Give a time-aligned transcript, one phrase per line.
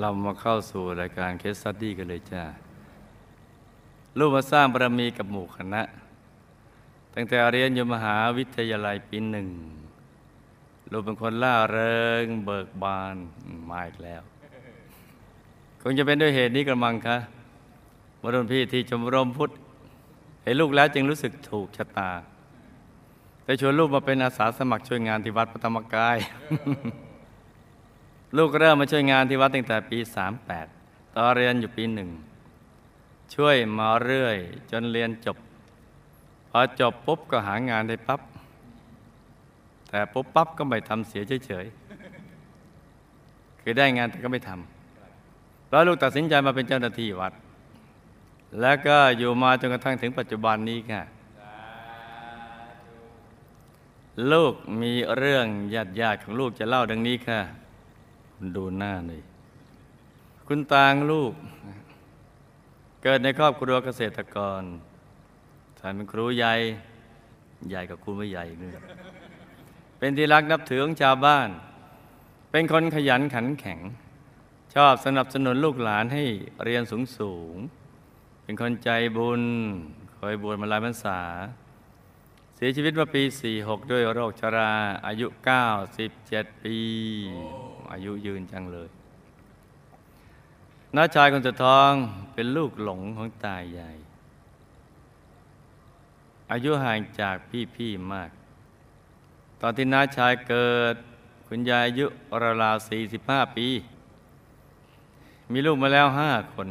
[0.00, 2.42] เรามาเข้าสู่รายการเคสสตดี้กันเลยจ้า
[4.18, 5.82] ลูกมาสร้างบารมีกับหมู่คณะ
[7.14, 9.48] ตั้งแต่เรียนอยู่มหาวิทยาลัยปีหนึ่ง
[10.90, 13.16] ลูกเป็นคนล่าเริง เบิกบาน
[13.70, 14.22] มาอีกแล้ว
[15.80, 17.18] คงจะเป็นด้วยเหตุนี้กระมังคะ
[18.20, 19.50] มรุ่นพี่ที่ชมรมพุทธ
[20.42, 22.10] เห็นลูกแล้วจึงรู้สึกถูกชะตา
[23.44, 26.16] ไปชวนลูกมาเป็นอาสาสมัครช่วยงานที่วัดพระธรรมกาย
[28.36, 29.98] ลูกเริ่มมาช่วยงานที่วัดตั้งแต่ปี
[30.56, 32.10] 38ตอนเรียนอยู่ปีหนึ่ง
[33.34, 34.36] ช่วยมาเรื่อย
[34.70, 35.36] จนเรียนจบ
[36.50, 38.20] พอจบปุ๊บก็หางานได้ปับ๊บ
[39.88, 47.32] แต่ปุ๊บปั๊บก็ไม่ทำเสียเฉยๆ คือได้งานแต่ก็ไม่ทำแล้วลูกตัดสินใจมาเป็นเจ้าหน้าที่วัด
[48.60, 51.02] แล้วก็อยู่มาจนกระทั่งถึงปัจจุบันนี้ค่ะ
[54.32, 57.40] ลูกมีเรื่องญาติญาติของลูกจะเล่าดังนี้ค่ะ
[58.56, 59.22] ดูหน้าหน่อย
[60.48, 61.32] คุณตางลูก
[63.02, 64.62] เกิดในครอบครัวเกษตรกร
[65.78, 66.54] ท่านเป็นครูใหญ่
[67.68, 68.70] ใหญ่กับครูไม่ใหญ่นี่
[69.98, 71.48] เป็นที่รักนับถือของชาวบ้าน
[72.50, 73.80] เป็นคนขยันขันแข็ง
[74.74, 76.24] ชอบสนับสนุนลูกหลานให้
[76.64, 77.54] เรียนสูงสูง
[78.42, 79.42] เป็นคนใจบุญ
[80.16, 81.20] คอยบวชมาหลายพรรษา
[82.56, 83.22] เสียชีวิตเมื่อปี
[83.56, 84.72] 46 ด้วยโรคชรา
[85.06, 85.26] อายุ
[85.94, 86.78] 97 ปี
[87.92, 88.88] อายุยืนจังเลย
[90.96, 91.90] น้าชายคนสุดท้อง
[92.34, 93.90] เป็นลูกหลงของตายใหญ่
[96.52, 97.36] อายุห่างจาก
[97.74, 98.30] พี่ๆมาก
[99.60, 100.94] ตอนที่น้าชายเกิด
[101.48, 102.06] คุณยายอายุ
[102.62, 103.68] ราวๆ45 ปี
[105.52, 106.68] มีลูกมาแล้วห้าคน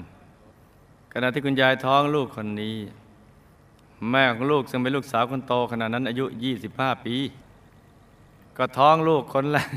[1.14, 2.78] ขณะที่คุณยายท้องลูกคนนี้
[4.10, 6.26] แม่ของลูกซึ่งเป็นลูกสาวคนโตขณะนั้นอายุ
[6.66, 7.16] 25 ปี
[8.58, 9.70] ก็ท้องลูกคนแรก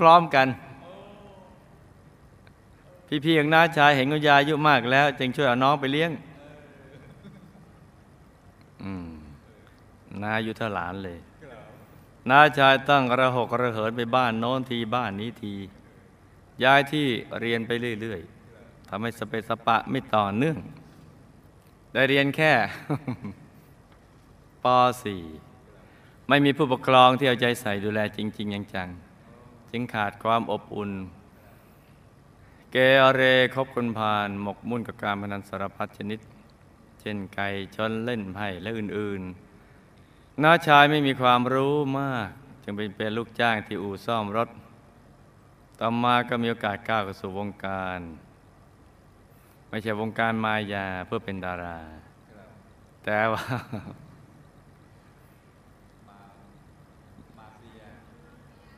[0.00, 0.46] พร้อมๆกัน
[3.24, 6.10] พี่ๆของน้าชายเห็นคุณยายอายุมากแล้ว จึงช่วยเอาน้องไปเลี้ยง
[10.22, 11.18] น้าอายุเท่าหลานเลย
[12.30, 15.54] น้าชายตั้งระหกระเหินไปบ้านโน้นทีบ้านนี้ที
[16.64, 17.06] ย้ายที่
[17.40, 20.58] เรียนไปเรื่อยๆทำให้สเปสปะไม่ต่อเนื่อง
[21.92, 22.52] ได้เรียนแค่
[24.64, 25.43] ป .4
[26.28, 28.88] ไม่มีผู้ปกครองที่เอาใจใส่ดูแลจริง ๆ อย่างจัง
[29.70, 30.90] จึงขาดความอบอุ่น
[32.72, 32.76] เก
[33.14, 33.22] เร
[33.54, 36.20] คบคนพาลหมกมุ่นกับการพนันสารพัดชนิด
[37.00, 42.28] เช่นไก่ชนเล่นไพ่และอื่นๆน้าชายไม่มีความรู้มาก
[42.62, 44.48] จึงเป็นเป็นลูกจ้างที่อู่ซ่อมรถ
[45.80, 48.00] ต่อมาก็มีโอกาสก้าวเข้าสู่วงการ
[49.68, 51.78] ไม่ใช่วงการมายาเพื่อเป็นดารา
[53.04, 53.44] แต่ว่า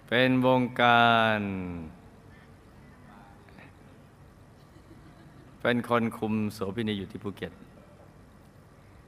[0.08, 1.06] เป็นวงกา
[1.38, 1.40] ร
[5.60, 7.52] เป็นคนคุมโสพินีอยู่ที่ภูเก็ต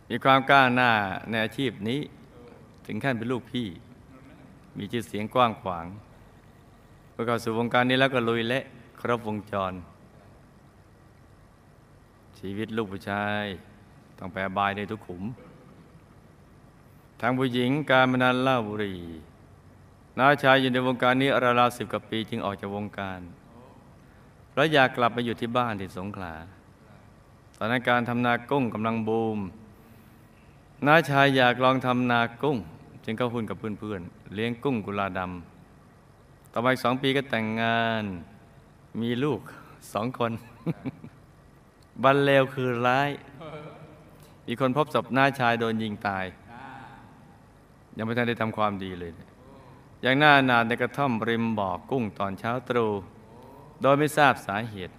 [0.08, 0.90] มีความกล้าหน้า
[1.30, 2.00] ในอาชีพนี้
[2.86, 3.68] ถึงขั้นเป็นลูกพี่
[4.76, 5.86] มีชื่อเสียงกว้างขวาง
[7.12, 8.64] พอเข้าสู่วงการนี้แล้วก็ลุยเละ
[9.00, 9.72] ครบวงจร
[12.38, 13.44] ชีวิตลูกผู้ชาย
[14.18, 15.22] ต้องแปรบายในทุกขุม
[17.20, 18.96] ทางผู้หญิงการมนันเล่าบุรี
[20.18, 23.20] น้าชายอยู่ในวงการนี้ราวๆสิบกว่าปีจึงออกจากวงการ
[24.50, 26.34] เพราะอยากกลับไปอยู่ที่บ้านที่สงขลา
[27.58, 29.38] ตอนนั้นการทำนากุ้งกำลังบูม
[30.86, 32.56] น้าชายอยากลองทำนากุ้ง
[33.04, 38.04] จึงเข้าหุ้นกับเพื่อนๆเลี้ยงกุ้งกุลาดำต่อมาอีกสองปีก็แต่งงาน
[39.00, 39.40] มีลูก
[39.92, 40.32] สองคน
[42.02, 43.10] บันเลวคือร้าย
[44.48, 46.26] อีกคนพบศพน้าชายโดนยิงตาย
[47.96, 49.12] ยังไม่ทันได้ทำความดีเลย
[50.02, 52.92] อย่างหน้านาดในกระท่อมริมบ่อกุ้งตอนเช้าตรู่
[53.82, 54.94] โดยไม่ทราบสาเหตุ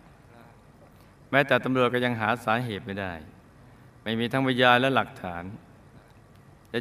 [1.31, 3.13] แม้แต่ตำรวจก็ยังหาสาเหตุไม่ได้
[4.03, 5.43] ไม่มีทั้งพยานและหลักฐาน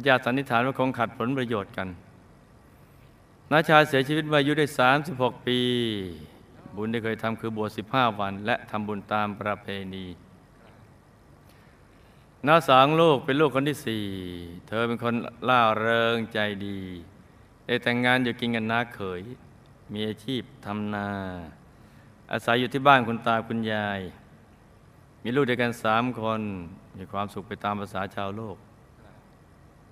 [0.07, 1.87] ญาติสันนิษฐานว่าคงขัดผลประโยชน์กัน
[3.51, 4.65] น้าชายเสียชีวิตมื่ออายุได้
[5.05, 5.59] 36 ปี
[6.75, 10.05] บุญที่เคยทำคือบวช15 วัน และทำบุญตามประเพณี
[12.47, 14.05] น้าสางลูกเป็นลูกคนที่สี่
[14.67, 15.13] เธอเป็นคน
[15.49, 16.79] ร่าเริงใจดี
[17.69, 19.21] ได้แต่งงานอยู่กินกับน้าเขย
[19.93, 21.07] มีอาชีพทำนา
[22.31, 23.99] อาศัยอยู่ที่บ้านคุณตาคุณยาย
[25.23, 26.41] มีลูกด้วยกันสามคน
[26.97, 28.57] มีความสุขไปตามประสาชาวโลก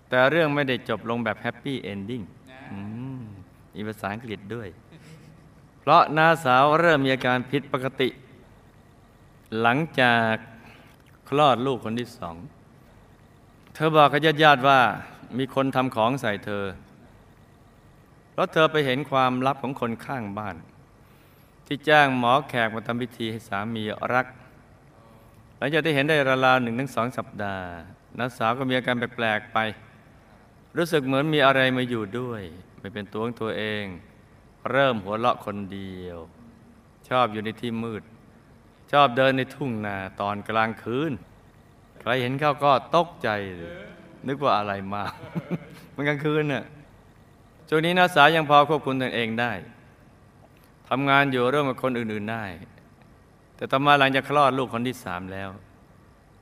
[0.09, 2.21] แต่เรื่องไม่ได้จบลงแบบ happy ending
[3.75, 4.67] มีภาษาอังกฤษด้วย
[5.79, 8.09] เพราะน้าสาวเริ่มมีอาการผิดปกติ
[9.61, 10.33] หลังจาก
[11.29, 12.35] คลอดลูกคนที่สอง
[13.73, 14.79] เธอบอกกับญาติญาติว่า
[15.37, 16.65] มีคนทำของใส่เธอ
[18.37, 20.55] เพราะเธอไปเห็นความลับของคนข้างบ้าน
[21.67, 24.27] ที่จ้างหมอแขกมาทำพิธีให้สามีรัก
[25.57, 27.67] หลังจากที่เห็นได้ราวๆหนึ่งถึงสองสัปดาห์
[28.17, 29.57] น้าสาวก็มีอาการแปลกๆไป
[30.77, 32.41] รู้สึกเหมือนมีอะไรมาอยู่ด้วย
[32.79, 33.83] ไม่เป็นตัวของตัวเอง
[34.71, 36.17] เริ่มหัวเราะคนเดียว
[37.09, 38.03] ชอบอยู่ในที่มืด
[38.91, 41.11] ชอบเดินในทุ่งนาตอนกลางคืน
[42.01, 43.29] ใครเห็นเขาก็ตกใจ
[44.27, 45.03] นึกว่าอะไรมา
[45.95, 46.65] มันกลางคืนน่ะ
[47.69, 49.53] ช่วงนี้น้าสาวยังพอควบคุมตนเองได้
[50.89, 52.45] ทำงานอยู่ร่วมกับคนอื่นๆได้
[53.55, 55.49] แต่ต่อมาหลังจากคลอดลูกคนที่สามแล้ว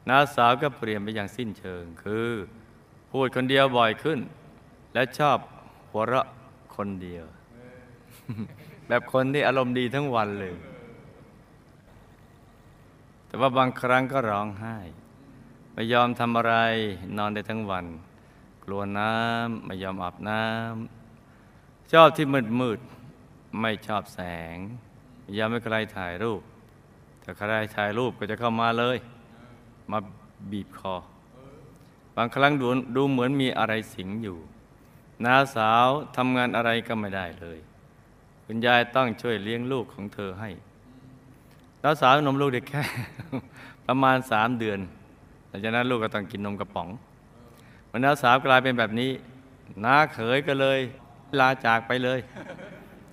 [0.09, 2.29] น้าสาวก็เปลี่ยนไปอย่างสิ้นเชิง คือ
[3.11, 4.19] พูดคนเดียวบ่อยขึ้น
[4.93, 5.37] และชอบ
[5.91, 6.27] หัวเราะ
[6.75, 7.25] คนเดียว
[8.87, 10.55] แบบคนที่อารมณ์ดีทั้งวันเลย
[13.27, 14.77] แต่ว่าบางครั้งก็ร้องไห้
[15.73, 16.53] ไม่ยอมทำอะไร
[17.17, 17.85] นอนได้ทั้งวัน
[18.63, 21.04] กลัวน้ำไม่ยอมอาบน้ำ
[21.91, 22.79] ชอบที่มืดมืด
[23.61, 24.19] ไม่ชอบแส
[24.55, 24.57] ง
[25.21, 26.41] ไม่ยอมให้ใครถ่ายรูป
[27.21, 28.97] แต่ใครถ่ายรูปก็จะเข้ามาเลย
[29.91, 29.99] มา
[30.51, 30.95] บีบคอ
[32.15, 34.37] บางครั้งดูดูเหมือนมีอะไรสิงอยู่
[35.25, 37.59] น้าสาวทำงานอะไรก็ไม่ได้เลย
[38.45, 40.49] คุณยายต้องช่วยเลี้ยงลูกของเธอให้
[41.83, 42.83] น้าสาวนมลูกเด็กแค่
[43.87, 44.79] ประมาณสามเดือน
[45.47, 46.87] หลังจากนั้นลูกก็ต้องกินนมกระป๋อง
[47.91, 49.11] วันน้าสาวกลายเป็นแบบนี้
[49.85, 50.79] น้าเขยก็เลย
[51.39, 52.19] ลาจากไปเลย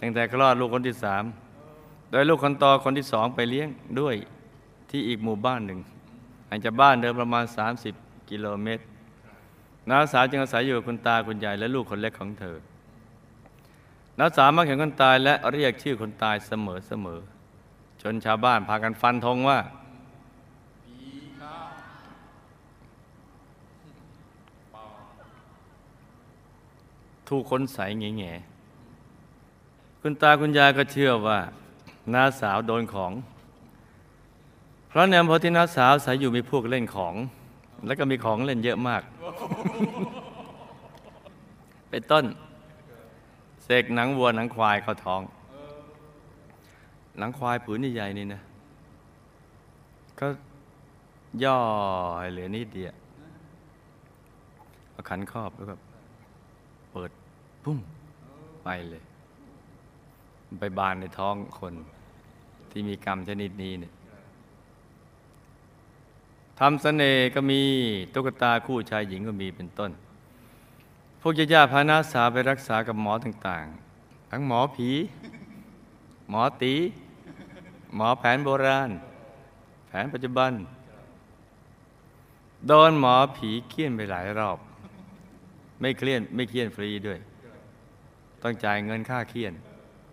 [0.01, 1.25] ตั้งแต่คลอดลูกคนที่สาม
[2.11, 3.69] โดยลูกคนโตคนที่สองไปเลี้ยง
[4.01, 4.15] ด้วย
[4.91, 5.81] ที่อีกหมู่บ้านหนึ่ง
[6.49, 7.45] ห่างจากบ้านเดิมประมาณ
[7.87, 8.83] 30 กิโลเมตร
[9.89, 12.57] น้าสาวจึงอาศัยอยู่กับคุณตาคุณยายและลูกคนเล็กของเธอ
[14.19, 17.21] น้าสาวมักเห็นคนตายและเรียกชื่อคนตายเสมอเสมอ
[18.03, 19.59] จนชาวบ้านพากันฟันธงว่า
[27.33, 28.33] ถูกคนใสแง่แง่
[30.01, 31.39] คุณตาคุณยายก็เชื่อว่า
[32.15, 33.13] น้าสาวโดนของ
[34.89, 37.15] เพราะในอำเภอที่น้าสาวใส่อยู่มีพวกเล่นของ
[37.87, 39.03] แล้วก็มีของเล่นเยอะมาก
[41.91, 42.25] เป็นต้น
[43.65, 45.23] เสกหนังวัวหนังควายเข้าท้อง
[47.19, 48.41] หนังควายผืนใหญ่ๆนี่นะ
[50.21, 50.27] ก็
[51.45, 51.59] ย่อ
[52.33, 52.95] เหลือนิดเดียว
[54.91, 55.77] เอาขันครอบแล้วก็
[57.65, 57.81] ปิดปุ้ม
[58.65, 59.03] ไปเลย
[60.61, 61.75] ไปบานในท้องคน
[62.71, 63.93] ที่มีกรรมชนิดนี้เนี่ย
[66.59, 67.63] ทำเสน่ห์ก็มี
[68.15, 69.91] ตุ๊กตาคู่ชายหญิงก็มีเป็นต้น
[71.21, 74.91] พวกญาติพานาสาไปรักษากับหมอต่างๆ ทั้งหมอผี
[76.31, 76.75] หมอตี
[77.97, 78.91] หมอแผนโบราณ
[79.89, 80.53] แผนปัจจุบัน
[82.67, 84.59] โดนหมอผีเคี่ยนไปหลายรอบ
[85.81, 87.19] ไม่เครียดไม่เคี่ยนฟรีด้วย
[88.43, 89.53] ต้องจ่ายเงินค่าเคียน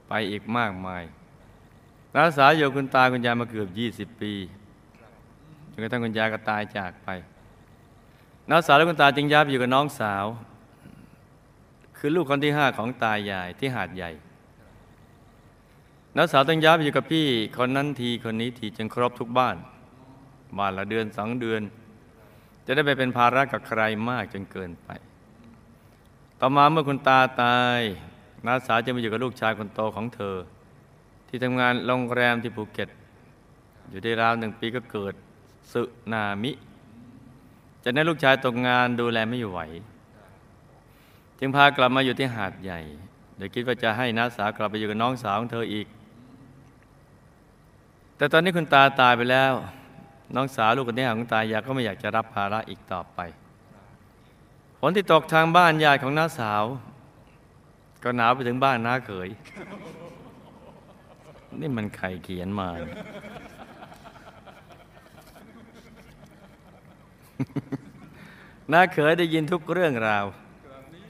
[0.08, 1.04] ไปอีกมากมาย
[2.18, 3.68] รักษาอยู่คุณตาคุณยายมาเกือบ
[4.16, 4.34] 20 ปี
[5.72, 7.08] จนกระทั่งคุณยายก็ตายจากไป
[8.50, 10.26] น้าสาวและคุณตาจึงย้ายไปอยู่กับน้องสาว
[11.98, 14.12] คือลูกคนที่ห้าของตายายที่หาดใหญ่
[16.16, 17.28] น้าสาวต้องย้ายไปอยู่กับพี่
[17.58, 19.56] คนนั้นทีคนนี้ทีจนครบทุกบ้าน
[20.58, 21.62] บ้านละเดือนสองเดือน
[22.66, 24.90] จะได้ไปเป็นภาระกับใครมากจนเกินไป
[26.40, 27.82] ต่อมาเมื่อคุณตาตาย
[28.46, 30.36] น้าสาวจะมาอยู่กับลูกชายคนโตของเธอ
[31.28, 32.90] ที่ทำงานโรงแรมที่ภูเก็ต
[33.90, 35.14] อยู่ได้ราวหนึ่งปีก็เกิด
[35.72, 35.82] สึ
[36.14, 36.52] นามิ
[37.84, 39.62] จากนั้นลูกชายตกงานดูแลไม่อยู่ไหว
[41.40, 42.80] จึงพากลับมาอยู่ที่หาดใหญ่
[43.38, 45.88] โดยคิดว่าจะให้น้าสาวกลับไปอยู่กับน้องสาวของเธออีก
[48.18, 49.54] แต่ตอนนี้คุณตาตายไปแล้ว
[50.36, 53.20] น้องสาวลูกคนนี้ของคุณตายายก็ไม่อยากจะรับภาระอีกต่อไป
[54.80, 56.64] ฝนที่ตกทางบ้านญาติของน้าสาว
[58.04, 59.30] ก็หนาวไปถึงบ้านน้าเขย
[61.62, 62.98] นี่มันใครเขียนมาเนี่ย
[68.72, 70.26] น้าเขยได้ยินทุกเรื่องราว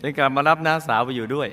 [0.01, 1.49] จึงกลับมารับน้าสาวไปอยู่ด้วย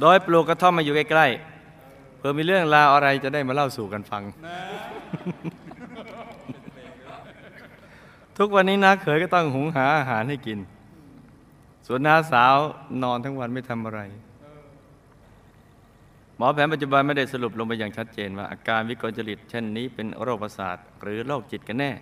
[0.00, 4.22] โดยปลูกกระท่อมมาอยู่ใกล้ๆ เพื่อมีเรื่องราวอะไรจะได้มาเล่าสู่กันฟัง
[8.38, 10.58] ทุกวันนี้น้าเขยก็ต้องหุงหาอาหารให้กิน
[11.86, 12.56] ส่วนน้าสาว
[13.02, 14.00] นอนทั้งวันไม่ทำอะไร
[16.36, 21.92] หมอแผนปัจจุบันไม่ได้สรุปลงไปอย่างชัดเจนว่าอาการวิกลจริตเช่นนี้เป็นโรคประสาทหรือโรคจิตกันแน่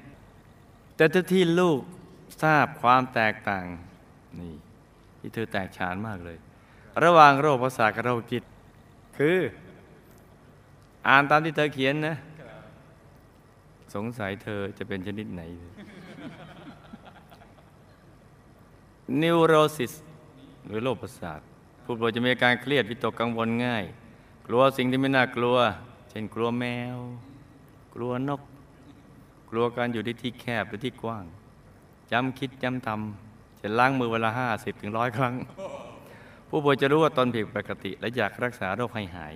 [0.97, 1.81] แต่ถ้าที่ลูก
[2.43, 3.65] ทราบความแตกต่าง
[4.41, 4.55] นี่
[5.19, 6.39] ที่เธอแตกฉานมากเลย
[7.05, 8.43] ระหว่างโรคประสาทกับโรคจิต
[9.19, 9.39] คือ
[11.09, 12.17] อ่านตามที่เธอเขียนนะ
[13.95, 15.43] สงสัยเธอจะเป็นชนิดไหน
[19.23, 19.93] นิวโรซิส
[20.67, 21.41] หรือโรคประสาท
[21.85, 23.85] ผู้ป่วยจะมีอาการเครียดวิตกกังวลง่าย
[24.47, 25.57] กลัวสิ่งที่ไม่น่ากลัว
[26.11, 26.65] เช่นกลัวแม
[26.97, 26.99] ว
[27.95, 28.41] กลัวนก
[29.51, 31.25] กลัวการอยู่ในที่แคบหรือที่กว้าง
[32.11, 35.35] ย้ำคิดย้ำทำจะล้างมือเวลาห้าสิบถึงร้อยครั้ง
[36.49, 39.35] ผู้ป่วยจะรู้ว่าตนผิดปกติ และอยากรักษาโรคให้หาย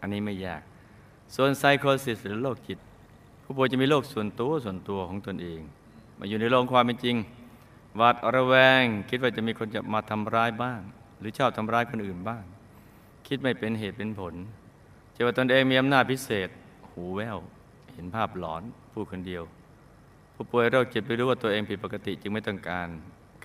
[0.00, 0.62] อันนี้ไม่ยาก
[1.34, 2.78] ส่วนไซโคซิสหรือโรคจิต
[3.42, 5.60] ผู้ป่วยจะมีโรคส่วนตัวส่วนตัวของตนเอง
[6.18, 7.16] มาอยู่ในโลกความเป็นจริง
[7.96, 10.80] หวาดระแวง คิดว่าจะมีคนจะมาทำร้ายบ้าง
[11.18, 12.44] หรือชอบทำร้ายคนอื่นบ้าง
[13.28, 14.34] คิดไม่เป็นเหตุเป็นผล
[15.12, 16.48] เชื่อว่าตนเองมีอำนาจพิเศษ
[16.90, 17.38] หูแว่ว
[17.94, 19.42] เห็นภาพหลอนพูดคนเดียว
[20.34, 22.88] ผู้ป่วยโรคจิตไปรู้ว่าตัวเองผิดปกติจึงไม่ต้องการ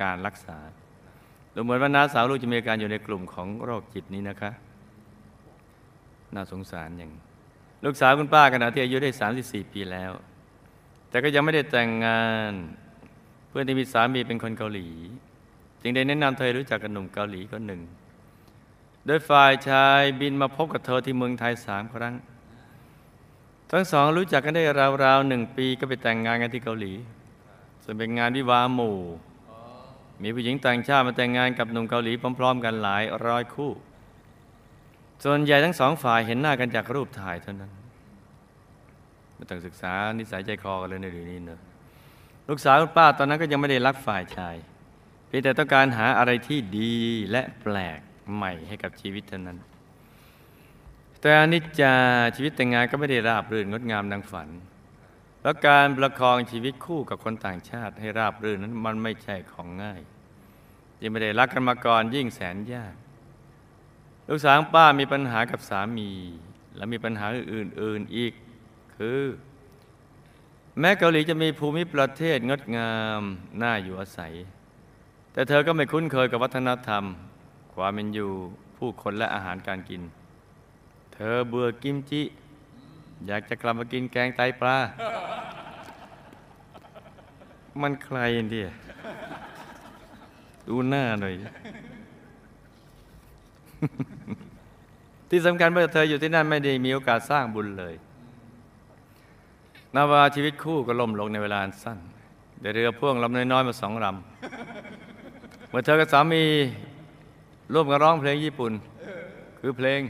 [0.01, 0.57] การรักษา
[1.53, 4.51] ดูเหมือนว่าน้าสาวลูกจะมีอาการอยู่ในกลุ่มของโรคจิตนี้นะคะ
[6.35, 7.11] น่าสงสารอย่าง
[7.85, 9.09] ลูกสาวคุณป้าขณะที่อายุได้
[9.41, 10.11] 34 ปีแล้ว
[11.09, 12.53] แต่ก็ยังไม่ได้แต่งงาน
[13.55, 14.87] พื่อนที่มีสามีเป็นคนเกาหลี
[15.81, 17.81] จึงได้แนะนำเธอรู้จักกับหนุ่มเกาหลีคนหนึ่ง
[19.05, 22.15] โดยฝ่ายชายบินมาพบกับเธอที่เมืองไทยสามครั้ง
[23.71, 24.63] ทั้งสองรู้จักกันได้
[25.03, 26.93] ราวๆหนึ่งปีก็ไปแต่งงานกันที่เกาหลี
[27.83, 28.97] ส่วนเป็นงานวิวาห์หมู่
[30.23, 33.71] มีผู้หญิงต่างชาติมาแต่งงานกับหนุ่มเกาหลีพร้อม ๆ กันหลายร้อยคู่
[35.23, 37.71] ส่วนใหญ่ทั้งสองฝ่ายเห็นหน้ากันจากรูปถ่ายเท่านั้น
[39.35, 41.59] ไม่ต้องศึกษานิสัยใจคอกันเลยในเดี๋ยวนี้เนอะ
[42.49, 44.55] ลูกสาวคุณป้าตอนนั้นก็ยังไม่ได้รักฝ่ายชาย
[45.27, 46.95] เพียงแต่ต้องการหาอะไรที่ดี
[47.31, 47.99] และแปลก
[48.35, 49.57] ใหม่ให้กับชีวิตเท่านั้น
[51.21, 51.95] แต่อนิจจา
[52.35, 54.49] ชีวิตแต่งงานก็ไม่ได้ราบรื่นงดงามดังฝัน
[55.43, 60.01] แล้วการประคองชีวิตคู่กับคนต่างชาติให้ราบรื่นนั้นมันไม่ใช่ของง่าย
[61.01, 62.95] ยังไม่ได้รักกันมาก่อนยิ่งแสนยาก
[64.27, 66.11] ลูกสาวป้ามีปัญหากับสามี
[66.75, 68.33] และมีปัญหาอื่นๆอีก
[68.95, 69.19] คือ
[70.79, 73.21] แม้เกาหลีจะมีภูมิประเทศงดงาม
[73.61, 74.33] น่าอยู่อาศัย
[75.33, 77.03] แต่เธอก็ไม่คุ้นเคยกับวัฒนธรรม
[77.73, 78.29] ความเป็นอยู่
[78.77, 80.01] ผู้คนและอาหารการกิน
[81.13, 82.21] เธอเบื่อกิมจิ
[83.27, 84.77] อยากจะกลับมากินแกงไตปลา
[87.81, 88.17] มันใคร
[88.51, 88.69] เนี่ย
[90.67, 91.33] ดูหน้าหน่อย
[95.29, 97.95] ที่สำคัญเมื่อเธออยู่ที่นั่นไม่ได้มีโอกาสสร้างบุญเลย
[99.95, 101.97] นาวาชีวิตคู่ก็ล่มลงในเวลาอันสั้น
[102.61, 106.43] ได้เรือพ่วงลำน้อยๆมาสองลำเมื่อเธอกับสามี
[107.73, 108.71] ร่วมกันร้องเพลงญี่ปุ่น
[109.59, 110.01] คือเพลง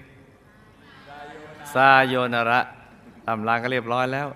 [1.74, 2.60] ซาโยนาระ
[3.28, 4.28] ตำลางก็เรียบร้อยแล้ว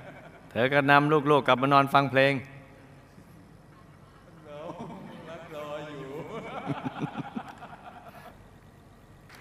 [0.52, 2.34] เธอก็นำลูกๆกลับมานอนฟังเพลง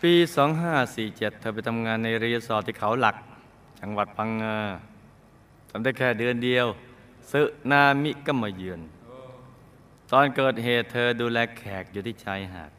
[0.02, 0.12] ปี
[0.76, 3.16] 2547 เธอไปทำงานในรีสอร์ทที่เขาหลัก
[3.80, 6.66] จังหวัดพังงาำได้แค่เดือนเดียว
[7.32, 8.80] สึนามิก็มาเยือน
[10.12, 12.70] ตอนเกิดเหตุเธอดูแลแขกอยู่ที่ชายหาด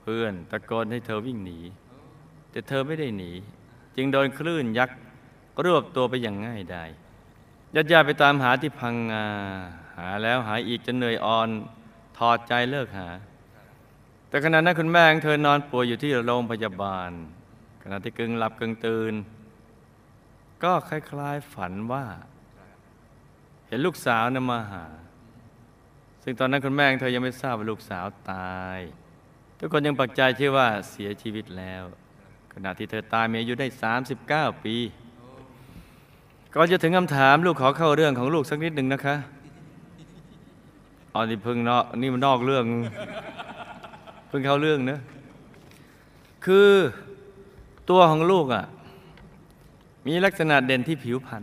[0.00, 1.58] เพื่อนตะโกนให้เธอวิ่งหนี
[2.50, 3.32] แต่เธอไม่ได้หนี
[3.96, 4.98] จึงโดนคลื่นยักษ์
[5.64, 6.90] รวบตัวไปอย่างง่ายดาย
[7.74, 9.26] ญาติญาติไปตามหาที่พังงา
[9.96, 11.48] หาแล้วหาอีกจนเหนื่อยอ่อน
[12.18, 13.08] ถอดใจเลิกหา
[14.28, 17.10] แต่ขณะนั้นคุณแม่ของเธอนอนป่วยอยู่ที่โรงพยาบาล
[17.82, 19.12] ขณะที่กึ่งหลับกึ่งตื่น
[20.62, 22.04] ก็คล้ายๆฝันว่า
[23.68, 24.84] เห็นลูกสาวนะมาหา
[26.22, 28.78] ซึ่งตอนนั้นคุณแม่งเธอยังไม่ทราบว่าลูกสาวตาย
[29.58, 31.82] ทุกคนยังปักใจเชื่อว่าเสียชีวิตแล้ว
[32.52, 33.66] ขณะที่เธอตายมีอายุได้
[34.14, 34.76] 39 ปี
[36.54, 39.16] ก่อนจะถึงคำถามลูกขอเข้าเรื่องของลูกสักนิดหนึ่งนะคะ
[41.12, 42.64] อ๋อนี่เพิ่งนอกนี่มันนอกเรื่อง
[44.28, 45.00] เพิ่งเข้าเรื่องเนอะ
[46.44, 46.70] คือ
[47.90, 48.64] ตัวของลูกอะ
[50.06, 51.38] มีลักษณะเด่นที่ผิวพรร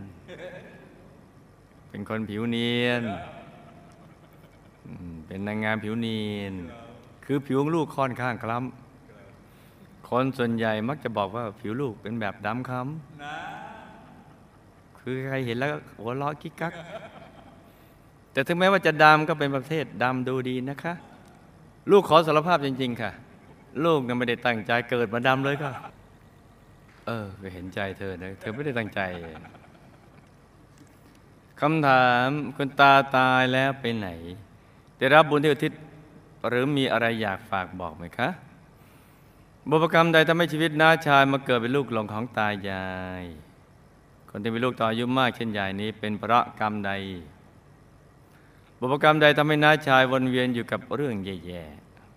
[1.88, 3.02] เป็นคนผิวเนียน
[5.26, 6.54] เป็นนางงามผิวเนียน
[7.24, 16.72] คือผิวของลูกค่อนข้างคล้ำ คนส่วนใหญ่มักจะบอกว่าผิวลูกเป็นแบบดำคล้ำ คือใครเห็นแล้วหัวเราะกิ๊กกัก
[18.32, 20.94] แต่ถึงแม้ว่าจะดำก็เป็นประเภทดำดูดีนะคะ
[21.90, 23.10] ลูกขอสารภาพจริง ๆ ค่ะ
[23.84, 25.72] ลูกน่ะไม่ได้ตั้งใจเกิดมาดำเลยค่ะ
[27.06, 29.00] เออก็เห็นใจเธอนะเธอไม่ได้ตั้งใจ
[31.60, 34.08] คำถามคุณตาตายแล้วไปไหน
[34.98, 35.72] ได้รับบุญที่อุทิศ
[36.48, 38.28] หรือมีอะไรอยากฝากบอกไหมคะ
[39.68, 42.88] บุพกรรมใดทำให้ชีวิตน้าชายมาเกิดเป็นลูกหลงของตายา
[43.22, 43.24] ย
[44.30, 46.92] คนที่มีลูกต่ออายุมากเช่นยายนี้ เป็นเพราะกรรมใด
[48.80, 51.62] บุพกรรมใดทำให้น้าชายวนเวียนอยู่กับเรื่องแย่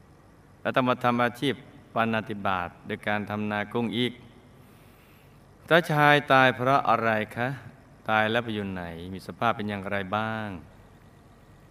[0.04, 1.54] ๆและต้องมาทำอาชีพ
[1.94, 4.14] ปานาติบาตโดยการทำนากุ้งอีก
[5.70, 7.48] ถ้าชายตายเพราะอะไรคะ
[8.10, 8.84] ตายแล้วไปอยู่ไหน
[9.14, 10.48] มีสภาพเป็นอย่างไรบ้าง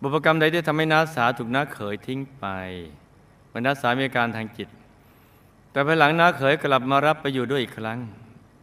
[0.00, 2.44] บุพกรรมใดที่ทำให้น้าสาวถูกน้าเขยทิ้งไป
[3.48, 4.68] เมื่อน้าสามีอาการทางจิต
[5.70, 7.98] แต่ภายหลังน้าเขยกลับมารับไปอยู่ด้วยอีกครั้ง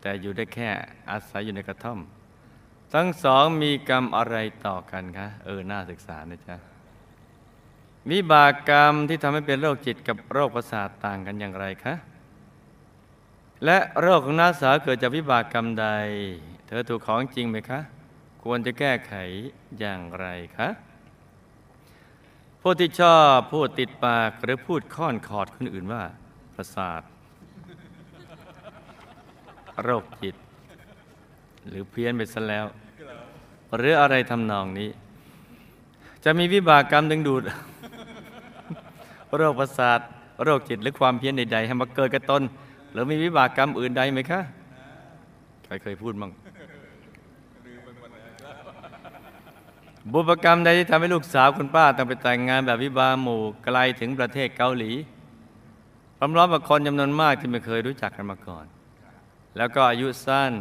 [0.01, 0.69] แต่อยู่ได้แค่
[1.11, 1.99] อาศัยอยู่ในกระท่อม
[2.93, 4.35] ทั้งสองมีกรรมอะไร
[4.65, 6.57] ต่อกันคะ เออ น่าศึกษานะจ๊ะ
[8.11, 11.93] วิบากกรรมที่ทำให้เป็นโรคจิตกับโรคประสาทต่างกันอย่างไรคะ
[13.65, 15.87] และโรคของน้าสาวเกิดจากวิบากกรรมใด
[16.67, 17.79] เธอถูกของจริงไหมคะ
[18.43, 19.13] ควรจะแก้ไข
[19.79, 20.25] อย่างไร
[20.57, 20.69] คะ
[22.61, 26.03] ผู้ที่ชอบพูดติดปากหรือพูดค่อนขอดคนอื่นว่า
[26.55, 27.01] ประสาท
[29.83, 30.35] โรคจิต
[31.67, 32.65] หรือเพี้ยนไปซะแล้ว
[33.77, 34.89] หรืออะไรทำนองนี้
[36.23, 37.43] จะมีวิบากกรรมดึงดูด
[39.37, 39.99] โรคประสาท
[40.43, 42.41] โรคจิตหรือความเพี้ยนใดๆให้มาเกิดกับตน
[42.93, 44.41] หรือมีวิบากกรรมอื่นใดไหมคะ
[45.65, 46.31] ใครเคยพูดบ้าง
[50.11, 54.91] บุพกรรมใดที่ทำให้ลูกสาวคุณป้าต้องไปแต่งงานแบบวิบาหมู่ไกลถึงประเทศเกาหลี
[56.17, 58.65] พร้อมๆกับคนจำนวนมากที่ไม่เคยรู้จักกันมาก่อน
[59.57, 60.51] แล้วก็อายุสั้น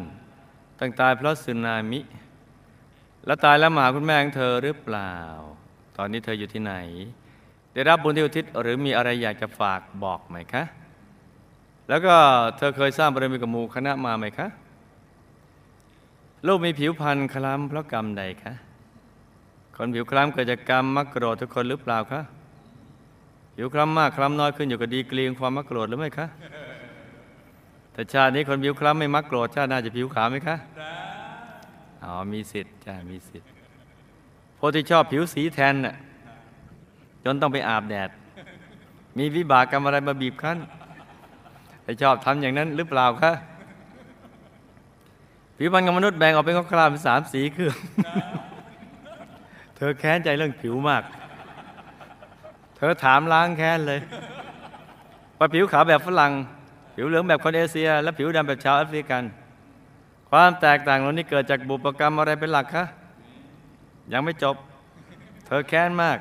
[0.79, 2.01] ตั้งตายเพราะสึนามิ
[3.27, 5.15] แล้วตายแล้วมาหาคุณแม่ของเธอหรือเปล่า
[5.97, 6.75] ตอนนี้เธออยู่ที่ไหน
[7.73, 10.63] ได้รับบุญที่อุทิศหรือมีอะไรอยากจะฝากบอกไหมคะ
[11.89, 12.15] แล้วก็
[12.57, 14.47] เธอเคยสร้างบารมีกับหมู่คณะมาไหมคะ
[16.47, 18.53] ลูกมีผิวพรรณคล้ำเพราะกรรมใดคะ
[19.77, 22.21] คนผิวคล้ำเกิดจากกรรมมักโกรธทุกคนหรือเปล่าคะ
[23.57, 26.27] ผิวคล้ำมากคล้ำน้อยขึ้นอยู่กับดีกรีของความมักโกรธหรือไม่คะ
[27.93, 30.57] แต่ชาตินี้คนผิวคล้ำไม่มักโกรธชาติหน้าจะผิวขาวไหมคะ
[32.05, 33.49] อ๋อมีสิทธิ์จ้ามีสิทธิ์
[34.59, 35.97] พวกที่ชอบผิวสีแทนน่ะ
[37.25, 38.11] จนต้องไปอาบแดด
[39.19, 40.59] มีวิบากกรรมอะไรมาบีบคั้น
[41.85, 43.33] ไอชอบทำอย่างนั้นหรือเปล่าคะ
[45.57, 47.71] ผิวพรรณของมนุษย์แบ่งออกเป็นครามเป็นสามสีคือ
[49.77, 51.03] เธอแค้นใจเรื่องผิวมาก
[52.77, 54.01] เธอถามล้างแค้นเลย
[55.39, 56.33] ว่าผิวขาวแบบฝรั่ง
[56.95, 59.23] ผิวเหลืองแบบคนเอเชีย และผิวดำแบบชาวแอฟริกัน
[60.31, 62.85] ความแตกต่างเหล่านี้เกิดจากบุพกรรมอะไรเป็นหลักคะ
[64.13, 64.57] ยังไม่จบ
[65.47, 66.19] เธอแค้นมาก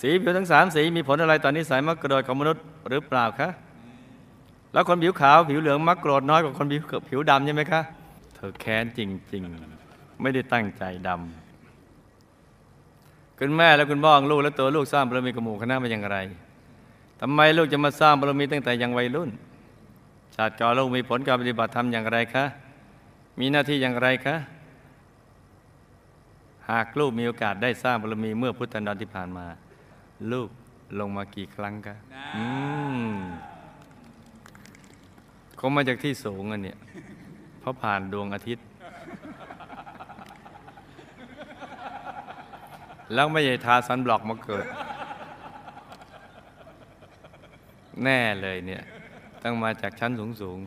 [0.00, 3.48] สีผิวทั้งสามสีมีผลอะไรต่อนนิสัยมักโกรธของมนุษย์หรือเปล่าคะ
[4.72, 7.80] แล้วคนผิวขาวผิวเหลืองมักโกรธน้อยกว่าคนผิวผิวดำใช่ไหมคะ
[8.34, 9.00] เธอแค้นจ
[9.32, 9.42] ริง
[9.82, 16.16] ๆ ไม่ได้ตั้งใจดำคุณแม่และคุณพ่อของลูกและตัวลูกสร้างบารมีกับหมู่คณะมาอย่างไร
[17.20, 19.30] ทำไมลูกจะมาสร้างบารมีตั้งแต่ยังวัยรุ่น
[20.34, 22.44] ชาติก่อนลูกมีผลการปฏิบัติธรรมอย่างไรคะ
[23.38, 24.36] มีหน้าที่อย่างไรคะ
[26.70, 29.46] หากลูกมีโอกาสได้สร้างบารมีเมื่อพุทธันดรที่ผ่านมา
[30.32, 30.48] ลูก
[30.98, 31.96] ลงมากี่ครั้งคะ
[32.36, 32.44] อื
[33.08, 33.12] ม
[35.62, 36.78] คงมาจากที่สูงอันเนี่ย
[37.60, 38.64] เพราะผ่านดวงอาทิตย์
[43.14, 44.66] แล้วไม่ใช่ทาซันบล็อกมาเกิด
[48.04, 48.82] แน่เลยเนี่ย
[49.42, 50.58] ต้องมาจากชั้นสูงสูง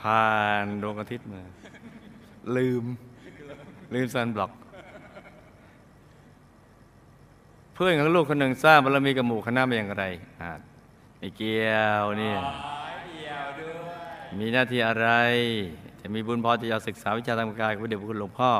[0.00, 0.28] ผ่า
[0.62, 1.42] นดวงอาทิตย์มา
[2.56, 2.84] ลืม
[3.94, 4.52] ลืมซันบล็อก
[7.74, 10.04] เพื่อนของลูกคนหนึ่งสร้างบารมีกับหมู่คณะมาอย่างไร
[10.40, 10.50] อ่า
[11.18, 12.38] ไม่เกี่ยวนี่ย
[14.38, 15.08] มีหน้าที่อะไร
[16.00, 18.50] จะมีบุญพอที่จะศึกษาวิชาทางกายกับพระเดชพระคุณหลวงพ่อ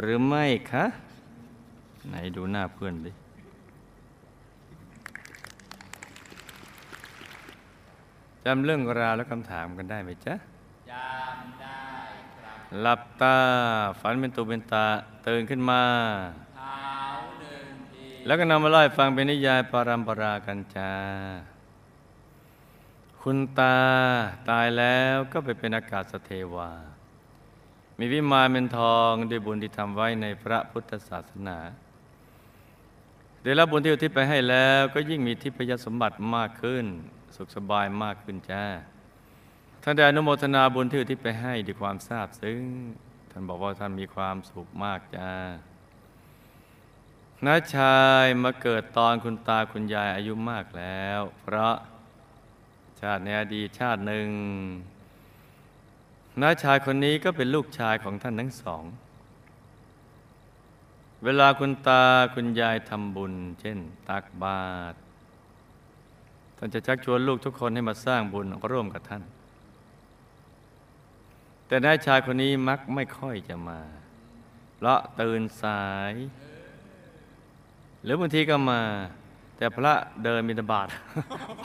[0.00, 0.84] หรือไม่คะ
[2.08, 3.12] ไหนดูหน้าเพื่อนดิ
[8.44, 10.34] จำเรื่องราวและคำถามกันได้ไหมจ๊ะ
[10.90, 11.82] จำได้
[12.40, 13.36] ครับหลับตา
[14.00, 14.86] ฝันเป็นตัวเป็นตา
[15.26, 15.82] ตื่นขึ้นมา
[16.56, 16.78] เท้า
[17.40, 20.92] หนึ่งทีแล้วก็นำมาเล่าให้ฟังเป็นนิยายปารัมปรากันจ้า
[23.30, 23.78] คุณตา
[24.50, 26.70] ตายแล้วก็ไปเป็นอากาศสเทวา
[27.98, 31.58] มีวิมานเป็นทองด้วยบุญที่ทำไว้ในพระพุทธศาสนา
[33.42, 36.84] ได้รับบุญที่อุทิศไปให้แล้วก็ยิ่งมีทิพยสมบัติมากขึ้น
[37.36, 38.64] สุขสบายมากขึ้นจ้า
[39.82, 42.62] ท่านได้อนุโมทนาบุญที่อุทิศไปให้ด้วยความทราบซึ้ง
[43.30, 45.32] ท่านบอกว่าท่านมีความสุขมากจ้า
[47.44, 51.76] น้าชายมาเกิดตอนคุณตาคุณยายอายุมากแล้ว เพราะ
[53.00, 54.28] ชาติในอดีตชาติหนึ่ง
[56.40, 58.82] น้าชายคนนี้ก็เป็นลูกชายของท่านทั้งสอง
[61.24, 64.96] เวลาคุณตาคุณยายทำบุญ เช่น ตักบาตร
[66.56, 69.22] ท่านจะชักชวนลูกทุกคนให้มาสร้างบุญร่วมกับท่าน
[71.66, 73.80] แต่น้าชายคนนี้มักไม่ค่อยจะมา
[74.76, 76.12] เพราะตื่นสาย
[78.02, 78.80] หรือบางทีก็มา
[79.58, 79.94] แต่พระ
[80.24, 80.88] เดินมินบาต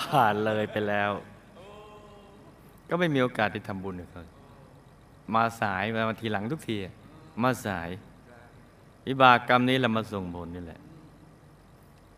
[0.01, 1.11] ผ่านเลยไปแล้ว
[2.89, 4.25] ก็ไม่มีโอกาสที่ทำบุญกับเขา
[5.35, 6.77] มาสายมาทีหลังทุกที
[7.43, 7.89] มาสาย
[9.07, 10.79] วิบากกรรมนี้เรามาส่งผลนี่แหละ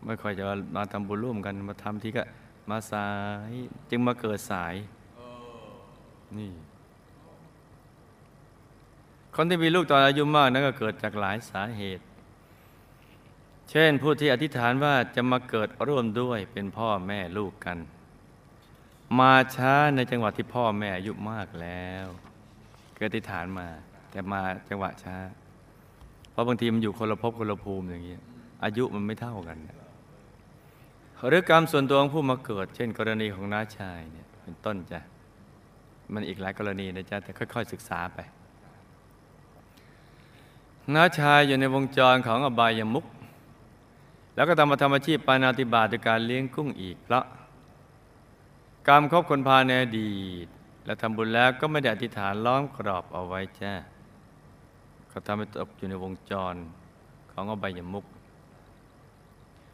[0.04, 0.44] ไม่ค่อยจะ
[0.76, 2.22] มาทำบุญร่วมกัน มาทำทีก็
[2.70, 3.08] มาสา
[3.50, 3.52] ย
[3.90, 4.74] จึงมาเกิดสาย
[6.38, 6.50] นี่
[9.34, 12.04] คนที่มีลูกตอนอายุมากนั้นก็เกิดจากหลายสาเหตุ
[13.70, 17.78] เช่นผู้ที่อธิษฐานว่าจะมาเกิดร่วมด้วยเป็นพ่อแม่ลูกกัน
[19.18, 22.06] มาช้าในจังหวะที่พ่อแม่อายุมากแล้ว
[22.96, 23.68] เกิดอธิษฐานมา
[24.10, 25.16] แต่มาจังหวะช้า
[26.30, 28.22] เพราะบางทีมันอยู่คนละภพคนละภูมิอย่างเงี้ย
[28.64, 29.58] อายุมันไม่เท่ากัน
[31.28, 35.00] หรือกรรมส่วนตัวของผู้มาเกิด เช่น กรณีของน้าชายเนี่ยเป็นต้นจ้ะ
[36.12, 38.18] มันอีกหลายกรณีนะจ๊ะแต่ค่อย ๆ ศึกษาไป
[40.94, 43.04] น้าชายอยู่ในวงจรของอบายมุข
[44.36, 47.24] แล้วก็ทำมาทำอาชีพปานาติบาตด้วยการเลี้ยงกุ้งอีกเพราะ
[48.88, 50.46] กรรมครบคนพาในอดีต
[50.84, 53.72] และทำบุญแล้วก็ไม่ได้อธิษฐานล้อมกรอบเอาไว้จ้า
[55.10, 56.54] ก็ทำให้ตกอยู่ในวงจร
[57.32, 58.04] ของอบายมุข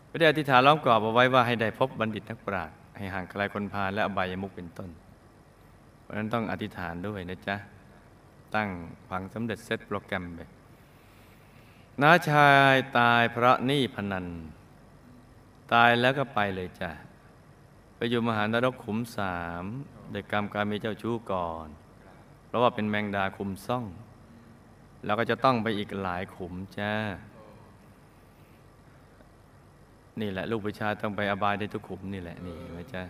[0.08, 4.90] ไม่ได้อธิษฐานล้อมกรอบเอาไว้ว่าให้ได้พบบัณฑิตนักปราชญ์ให้ห่างไกลคนพาและอบายมุขเป็นต้น
[6.00, 7.56] เพราะฉะนั้นต้องอธิษฐานด้วยนะจ๊ะ
[8.54, 8.68] ตั้ง
[9.08, 10.40] ฝังสำเร็จเซตโปรแกรมไป
[12.00, 14.26] น้าชายตายเพราะหนี้พนัน
[15.72, 16.90] ตายแล้วก็ไปเลยจ้ะ
[17.96, 19.64] ไปอยู่มหานรกขุมสาม
[20.10, 21.66] โดยกรรมการมีเจ้าชู้ก่อน
[22.46, 23.84] เพราะว่าเป็นแมงดาคุมซ่อง
[25.04, 26.92] แล้วก็จะต้องไปอีกหลายขุมจ้า
[30.20, 33.02] นี่แหละ ลูกผู้ชายต้องไปอบายได้ทุกขุมนี่แหละนี่ไหมจ้า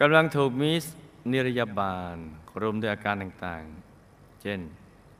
[0.00, 0.84] กำลังถูกมิส
[1.30, 2.16] นิรยาบาล
[2.62, 4.60] รุมด้วยอาการต่างๆ เช่น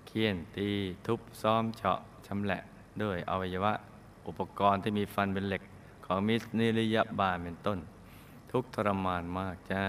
[0.06, 0.70] เคี่ยนตี
[1.06, 2.60] ทุบซ้อมเฉาะ ชำแหละ
[3.02, 3.72] ด้วยอวัยวะ
[4.26, 5.62] อุปกรณ์ที่มีฟันเป็นเหล็ก
[6.06, 7.78] ของมิสนิรยาบาลเป็นต้น
[8.52, 9.84] ทุกทรมานมากจ้า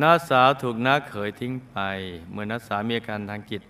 [0.00, 1.76] น้าสาวถูกน้าเขยทิ้งไป
[2.30, 3.62] เมื่อน้าสาวมีอาการทางจิต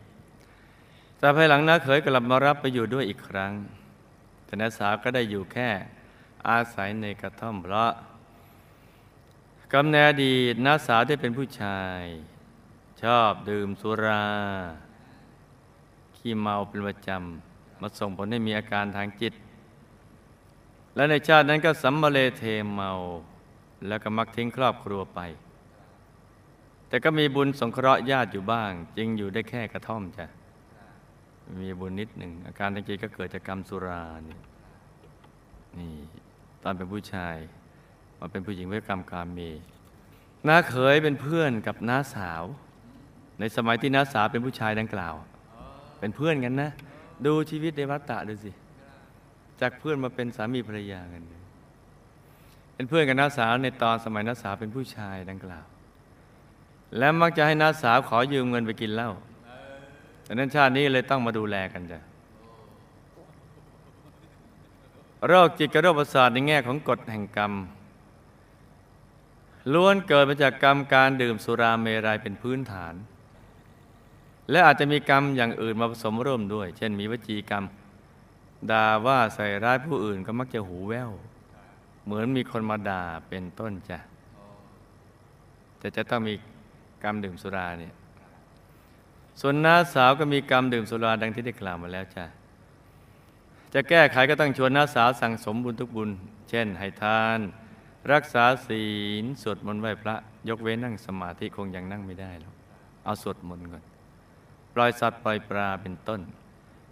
[1.18, 3.52] แต่ภายหลังน้าเขยกลับมารับไปอยู่ด้วยอีกครั้ง
[4.44, 5.70] แต่น้าสาวก็ได้อยู่แค่
[6.48, 7.92] อาศัยในกระท่อมเพราะ
[9.74, 10.32] กำเนิดดี
[10.66, 12.02] น้าสาวที่เป็นผู้ชาย
[13.02, 14.26] ชอบดื่มสุรา
[16.22, 19.32] ขี้เมาเป็นประจำมาส่งผลให้มีอาการทางจิต
[20.94, 22.42] และในชาตินั้นก็สัมมาเลเท
[22.74, 22.90] เมา
[23.88, 25.20] แล้วก็มักทิ้งครอบครัวไป
[26.88, 30.26] แต่ก็มีบุญสงเคราะห์ญาติอยู่บ้าง จึงอยู่ได้แค่กระท่อมจ้ะ
[31.60, 34.38] มีบุญนิดหนึ่ง อาการทางจิตก็เกิดจากกรรมสุรานี่
[35.78, 35.94] นี่
[36.62, 37.36] ตอนเป็นผู้ชาย
[38.18, 39.50] มาเป็นผู้หญิงเวทกรรมการมี
[40.48, 42.42] น้าเขยเป็นเพื่อนกับน้าสาว
[43.38, 45.14] ในสมัยที่น้าสาวเป็นผู้ชายดังกล่าว
[46.02, 46.70] เป็นเพื่อนกันนะ
[47.26, 48.52] ดูชีวิตในวัฏฏะดูสิ
[49.60, 51.22] จากเพื่อนมาเป็นสามีภรรยากัน
[52.74, 55.66] เป็นเพื่อนกับน้าสาวในตอนสมัยน้าสาวเป็นผู้ชายดังกล่าว
[56.98, 59.10] และมักจะให้น้าสาวขอยืมเงินไปกินเหล้า
[60.24, 62.00] แต่นั้นชาตินี้เลยต้องมาดูแลกันจ้ะ
[65.26, 67.52] โรคจิตกับโรคประสาทในแง่ของกฎแห่งกรรม
[69.72, 72.94] ล้วนเกิดมาจากกรรมการดื่มสุราเมรัยเป็นพื้นฐาน
[74.52, 77.64] และอาจจะมีกรรมอย่างอื่นมาผสมร่วมด้วย เช่นมีวจีกรรม
[78.70, 81.10] ด่าว่าใส่ร้ายผู้อื่นก็มักจะหูแว่ว
[82.04, 83.98] เหมือนมีคนมาด่าเป็นต้นจ้ะ
[85.78, 86.34] แต่จะต้องมี
[87.04, 87.94] กรรมดื่มสุราเนี่ย
[89.40, 92.24] ส่วนน้าสาวก็มีกรรมดื่มสุราดังที่ได้กล่าวมาแล้วจ้ะ
[93.74, 96.10] จะแก้ไขก็ต้องชวนน้าสาวสั่งสมบุญทุกบุญ
[96.50, 97.40] เช่น ให้ทาน
[98.12, 98.84] รักษาศี
[99.22, 100.16] ลสวดมนต์ไหว้พระ
[100.48, 102.54] ยกเว้นนั่งสมาธิคงยังนั่งไม่ได้หรอก
[103.04, 103.82] เอาสวดมนต์ก่อน
[104.74, 106.20] ปล่อยสัตว์ปล่อยปลาเป็นต้น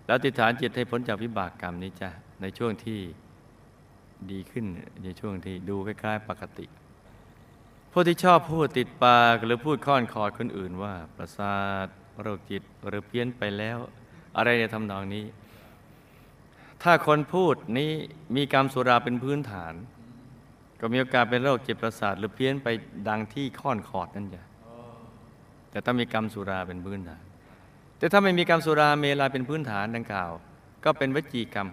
[0.07, 3.01] แล้วติฐานจิตให้พ้นจากวิบากกรรมนี้จ้ะในช่วงที่
[4.31, 4.65] ดีขึ้น
[5.05, 6.67] ในช่วงที่ดูคล้ายๆ ปกติ
[7.93, 11.87] ผู้ที่ชอบพูดติดปากหรือพูดค่อนคอดคนอื่นว่า ประสาท
[12.21, 13.79] โรคจิตหรือเพี้ยนไปแล้ว
[14.37, 15.25] อะไรในทำนองนี้
[16.83, 17.93] ถ้าคนพูดนี้
[18.37, 19.75] มีกรรมสุราเป็นพื้นฐาน
[20.81, 22.69] ก็มีโอกาสเป็นโรคจิตประสาทหรือเพี้ยนไป
[23.09, 24.43] ดังที่ค่อนขอดนั่นจ้ะ
[25.71, 27.23] แต่ถ้ามีกรรมสุราเป็นพื้นฐาน
[28.01, 30.31] แต่ถ้าไม่มีกรรมสุราเมลาเป็นพื้นฐานดังกล่าว
[30.85, 31.69] ก็เป็นวจีกรรม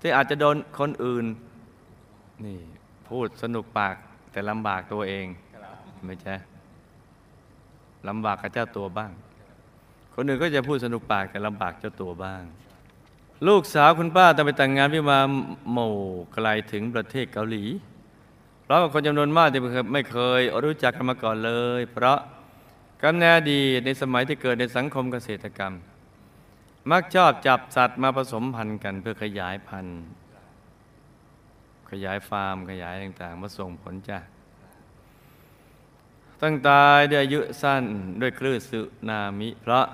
[0.00, 1.24] ที่อาจจะโดนคนอื่น
[2.44, 2.58] นี่
[3.08, 3.94] พูดสนุกปาก
[4.32, 5.26] แต่ลำบากตัวเอง
[6.06, 6.34] ไม่ใช่
[8.08, 9.10] ลำบากกับเจ้าตัวบ้าง
[10.14, 12.42] คนอื่นก็จะพูดสนุกปากแต่ลำบากเจ้าตัวบ้าง
[13.48, 15.26] ลูกสาวคุณป้าต้องไปแต่งงานวิวาห์
[15.72, 15.96] หมู่
[16.34, 17.64] ไกลถึงประเทศเกาหลี
[18.62, 19.60] เพราะคนจำนวนมากที่
[19.92, 22.18] ไม่เคยรู้จักกันมาก่อนเลย เพราะ
[23.02, 25.74] กำเนิดดีในสมัยที่เกิดในสังคมเกษตรกรรม
[26.90, 29.98] มักชอบจับสัตว์มาผสมพันธุ์กันเพื่อขยายพันธุ์
[31.90, 34.18] ขยายฟาร์มขยายต่างๆ มาส่งผลจ้ะ
[36.42, 37.84] ตั้งตายด้วยอายุสั้น
[38.20, 39.86] ด้วยคลื่นสึนามิ เพราะ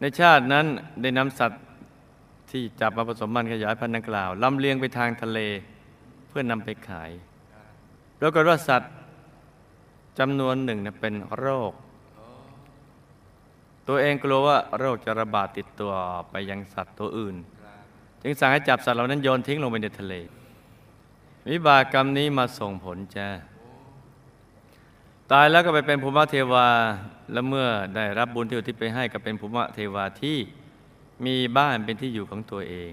[0.00, 0.66] ในชาตินั้น
[1.02, 1.62] ได้นำสัตว์
[2.50, 5.38] ที่จับมาผสมพันธุ์ขยายพันธุ์ดังกล่าวลำเลียงไปทางทะเล
[6.28, 7.10] เพื่อนำไปขาย
[8.18, 8.92] ปรากฏว่าสัตว์
[10.18, 11.72] จำนวนหนึ่งเป็นโรค
[13.88, 15.92] ตัวเองกลัวว่าโรคจะระบาดติดตัว
[16.30, 17.36] ไปยังสัตว์ตัวอื่น
[18.22, 20.14] จึงสั่งให้จับสัตว์เหล่านั้นโยนทิ้งลงไปในทะเล
[21.50, 23.28] วิบากกรรมนี้มาส่งผลจ้า
[25.32, 26.68] ตายแล้วก็ไปเป็นภูมิเทวา
[27.32, 27.66] และเมื่อ
[27.96, 30.38] ได้รับบุญที่อุทิศไปให้ก็เป็นภูมิเทวาที่
[31.26, 32.92] มีบ้านเป็นที่อยู่ของตัวเอง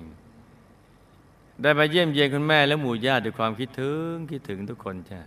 [1.62, 5.22] ได้มาเยี่ยมเยียนคุณแม่และหมู่ญาติด้วยความคิดถึงคิดถึงทุกคนจ้า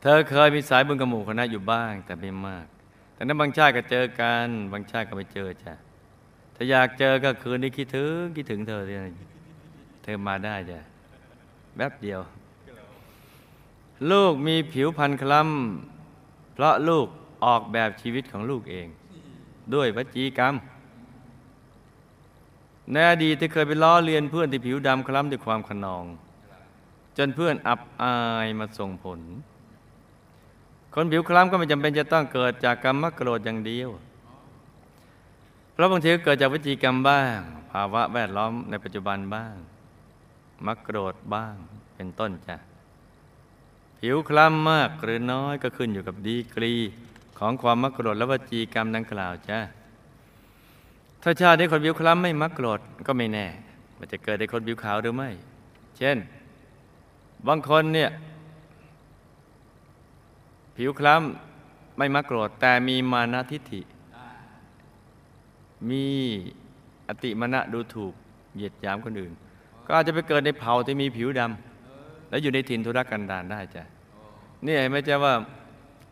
[0.00, 2.66] เธอเคยมีสายบุญกับหมู่คณะอยู่บ้างแต่ไม่มาก
[3.14, 5.72] แต่นั้นบางชาติก็เจอกัน บางชาติก็ไม่เจอจ้ะ
[6.54, 8.98] ถ้าอยากเจอก็คืนนี้คิดถึงคิดถึงเธอเนี่
[10.02, 10.78] เธอมาได้จ้ะ
[11.76, 12.20] แป๊บเดียว
[14.10, 17.06] ลูกมีผิวพรรณคล้ำเพราะลูก
[17.44, 18.86] ออกแบบชีวิตของลูกเอง
[19.74, 20.54] ด้วยวจีกรรม
[22.92, 26.04] ในอดีตที่เคยไปล้อเลียนเพื่อนที่ผิวดำคล้ำด้วยความขนอง
[27.16, 29.20] จนเพื่อนอับอายมาส่งผล
[30.94, 33.90] คนผิวคล้ำก็ไม่จำเป็นจะต้องเกิดจากกรรมมโกรธอย่างเดียว
[35.72, 37.38] เพราะบางทีก็เกิดจากวิจีกรรมบ้าง
[37.70, 39.54] ภาวะแวดล้อมในปัจจุบันบ้าง
[40.66, 41.54] มักโกรธบ้าง
[41.94, 42.56] เป็นต้นจ้ะ
[43.98, 46.74] ผิวคล้ำมากหรือน้อยก็ขึ้นอยู่กับดีกรี
[47.38, 49.58] ของความมักโกรธและวจีกรรมดังกล่าวจ้ะ
[51.22, 53.46] ถ้าชาติที่คนผิวคล้ำไม่มักโกรธก็ไม่แน่
[53.96, 55.30] ว่าจะเกิดในคนผิวขาวหรือไม่
[55.98, 56.16] เช่น
[57.46, 58.10] บางคนเนี่ย
[60.76, 63.80] ผิวคล้ำไม่มักโกรธ แต่มีมานะทิฐิ
[65.90, 66.04] มี
[67.08, 68.14] อติมณะดูถูก
[68.54, 69.32] เหยียดหยามคนอื่น
[69.86, 73.82] ก็อาจจะไปเกิดในเผ่าที่มีผิวดำแล้วอยู่ในถิ่นธุรกันดารได้จ้ะ
[74.64, 75.34] นี่เห็นไหมจ๊ะว่า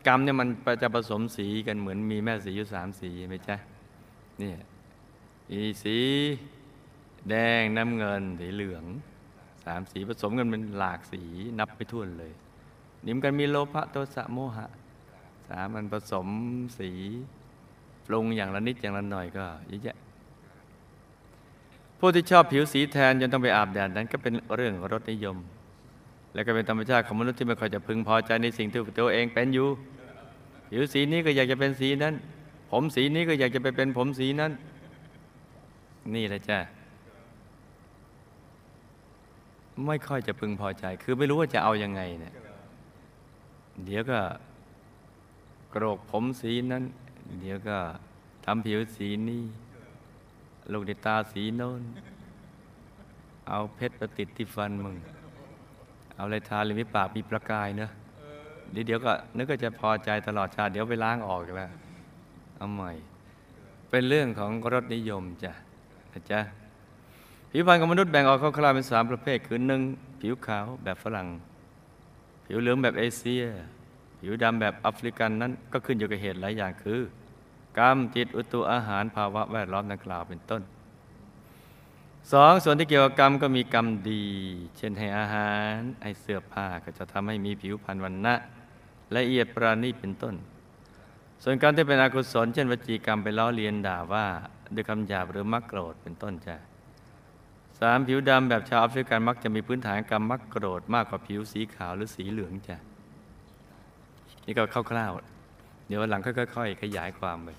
[0.07, 0.47] กรรมเนี่ยมัน
[0.81, 3.55] จะผสมสีกันเหมือนมีแม่สีอยู่สามสีไหมจ๊ะ
[4.41, 4.51] นี่
[5.51, 5.97] มีสี
[7.29, 8.85] แดงน้ำเงินสีเหลือง
[9.65, 11.21] สามสีผสมกันเป็นหลากสี
[11.59, 12.33] นับไปทั่วนเลย
[13.05, 14.67] นี่มกันมีโลภะโทสะโมหะ
[15.47, 16.27] สามมันผสม
[16.77, 16.91] สี
[18.05, 19.97] ปรุงอย่างละนิดอย่างละหน่อยก็เยอะแยะ
[21.99, 25.37] ผู้ที่ชอบผิวสีแทนจนต้องไปอาบแดดนั้นก็เป็นเรื่องรสนิยม
[26.33, 29.67] และก็เป็นธรรมชาติของมนุษย์ที่ไม่ค่อยจะพึงพอใจในสิ่งที่ตัวเองเป็นอยู่
[30.69, 32.13] ผิวสีนี้ก็อยากจะเป็นสีนั้น
[32.71, 34.51] ผมสีนี้ก็อยากจะไปเป็นผมสีนั้น
[36.15, 36.59] นี่แหละจ้ะ
[39.85, 42.33] ไม่ค่อยจะพึงพอใจ คือไม่รู้ว่าจะเอายังไงเนี่ย
[43.85, 44.19] เดี๋ยวก็
[45.73, 46.83] กรกผมสีนั้น
[47.39, 47.77] เดี๋ยวก็
[48.45, 49.43] ทำผิวสีนี้
[50.71, 51.81] ลูกในตาสีโน้น
[53.47, 54.95] เอาเพชรประติดที่ฟันมึง
[56.15, 57.91] เอาอะไรทาเลยม่ปากมีประกายเนอะ
[58.71, 61.71] เดี๋ยวก็นึกก็จะพอใจตลอดชาติเดี๋ยวไปล้างออกอีกแล้ว
[62.57, 62.91] เอาใหม่
[63.89, 65.51] เป็นเรื่องของรสนิยมจ้ะ
[66.11, 66.39] นะจ๊ะ
[67.51, 69.81] ผิวพรรณของมนุษย์แบ่งออกคร่าวๆเป็นสามประเภทคือหนึ่ง
[70.21, 71.27] ผิวขาวแบบฝรั่ง
[72.45, 73.43] ผิวเหลืองแบบเอเชีย
[74.19, 77.01] ผิวดำแบบแอฟริกันนั้นก็ขึ้นอยู่กับเหตุหลายอย่างคือ
[77.79, 80.61] กรรมจิตอุตุอาหารภาวะแวดล้อมดังกล่าวเป็นต้น
[82.33, 84.23] สองส่วนที่เกี่ยวกับกรรมก็มีกรรมดี
[84.77, 88.35] เช่นให้อาหารให้เสื้อผ้าก็จะทำให้มีผิวพรรณวันนะ
[89.15, 90.35] ละเอียดปราณีตเป็นต้น
[91.43, 94.25] ส่วนกรรมที่เป็นอกุศลเช่นวจีกรรมไปล้อเลียนด่าว่า
[94.75, 96.55] ด้วยคำหยาบหรือมักโกรธเป็นต้นจ้ะ
[97.79, 102.77] สามผิวดำแบบชาวแอฟริกันมักจะมีพื้นฐานกรรมมักโกรธมากกว่าผิวสีขาวหรือสีเหลืองจ้ะ
[104.45, 107.49] นี่ก็คร่าวๆเดี๋ยววันหลังค่อยๆขยายความไป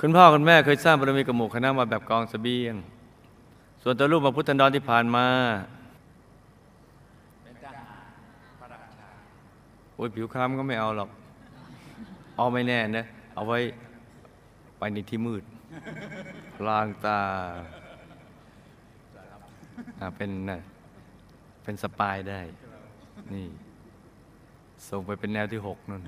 [0.00, 2.74] คุณพ่อคุณแม่เคยสร้างบารมีกับหมู่คณะมาแบบกองเสบียง
[3.82, 5.26] ส่วนตัวลูกมาพุทธันดรที่ผ่านมา
[7.42, 9.08] เป็นทหา
[9.94, 11.10] โอ้ยผิวคล้ำก็ไม่เอาหรอก
[12.36, 13.04] เอาไม่แน่นะ
[13.34, 13.58] เอาไว้
[14.78, 15.42] ไปในที่มืด
[16.68, 17.20] ลางตา
[20.16, 20.30] เป็น
[21.62, 22.40] เป็นสปายได้
[23.34, 23.46] นี่
[24.88, 26.02] ส่งไปเป็นแนวที่หกนั่น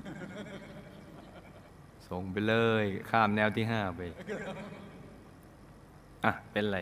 [2.07, 4.01] ส่งไปเลย ข้ามแนวที่ห้าไป
[6.25, 6.79] อะ เป็นไร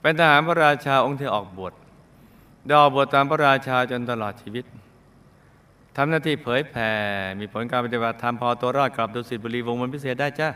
[0.00, 1.74] เป็นทหารพระราชาองค์ที่ออกบวช
[2.70, 4.64] ดอกบวชตามพระราชาจนตลอดชีวิต
[5.96, 6.90] ทำหน้าที่เผยแผ่
[7.40, 10.48] มีผลการปฏิบัติธรรมพอตัวรอดกลับดุสิตบุรีวงมันพิเศษได้จ้า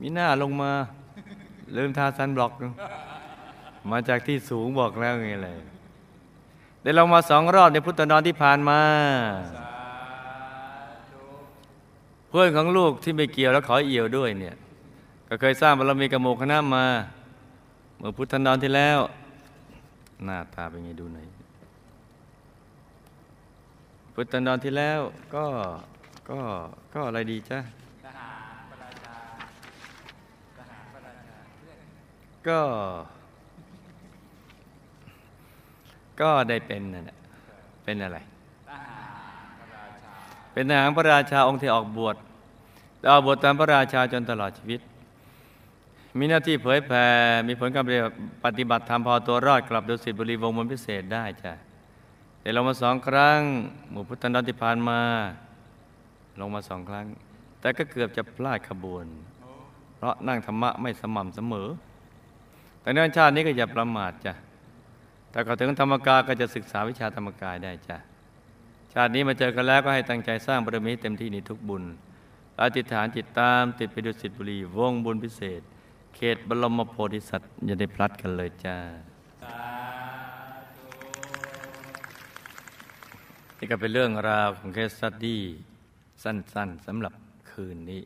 [0.00, 0.72] มีหน้าลงมา
[1.76, 2.52] ลืมทาซันบล็อก
[3.90, 5.60] มาจากที่สูงบอกแล้วไงเลย
[6.82, 8.80] ได้ลงมาสองรอบในพุทธนอนที่ผ่านมา
[12.28, 14.56] เพื่อนของลูกที่ไม่เกี่ยวแล้วขอเอี่ยวด้วยเนี่ย
[15.28, 16.86] ก็เคยสร้างบารมีกับหมู่คณะมา
[17.98, 18.98] เมื่อพุทธนอนที่แล้ว
[20.24, 21.26] หน้าตาเป็นไงดูหน่อย
[24.14, 25.00] พุทธนอนที่แล้ว
[25.34, 25.46] ก็
[26.30, 26.38] ก็
[26.94, 27.58] ก็อะไรดีจ้ะ
[32.48, 32.60] ก็
[36.20, 37.18] ก็ได้เป็นนั่นแหละ
[37.84, 38.18] เป็นอะไร
[40.52, 42.16] เป็นทหารพระราชาองค์ที่ออกบวช
[43.10, 44.80] ออกบวชตามพระราชาจนตลอดชีวิต
[46.18, 47.06] มีหน้าที่เผยแผ่
[47.48, 47.84] มีผลการ
[48.44, 51.52] ปฏิบัติธรรมพอตัวรอดกลับดุสิตบุรีวงมนพิเศษได้จ้ะ
[52.40, 53.38] แต่ลงมาสองครั้ง
[53.90, 55.00] หมู่พุทธนันที่ผ่านมา
[56.40, 57.06] ลงมาสองครั้ง
[57.60, 59.06] แต่ก็เกือบจะพลาดขบวน
[59.96, 61.68] เพราะนั่งธรรมะไม่สม่ำเสมอ
[62.80, 64.34] แต่ในชาตินี้ก็อย่าประมาทจ้ะ
[65.32, 67.96] แต่ก็ถึงธรรมกายก็จะศึกษาวิชาธรรมกายได้จ้ะ
[68.92, 71.84] ชาตินี้มาเจอกันแล้วก็ให้ตั้งใจสร้างบารมีเต็มที่ในทุกบุญ
[72.62, 75.60] อธิษฐานจิตตามติดไปดุสิตบุรีวงบุญพิเศษ
[76.14, 78.76] เขตบรมโพธิสัตว์อย่าได้พลัดกันเลยจ้า
[83.58, 85.42] นี่ก็เป็นเรื่องราวของเคสสตดี้
[86.22, 87.12] สั้นๆสำหรับ
[87.50, 88.02] คืนนี้